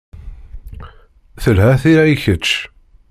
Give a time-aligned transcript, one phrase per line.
[1.41, 2.47] Telha tira i kečč.